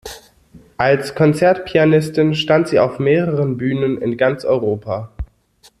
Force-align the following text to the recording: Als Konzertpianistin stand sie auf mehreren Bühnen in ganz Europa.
Als 0.77 1.13
Konzertpianistin 1.13 2.33
stand 2.33 2.67
sie 2.69 2.79
auf 2.79 2.97
mehreren 2.97 3.57
Bühnen 3.57 4.01
in 4.01 4.17
ganz 4.17 4.45
Europa. 4.45 5.11